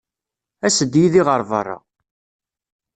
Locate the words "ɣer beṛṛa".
1.27-1.77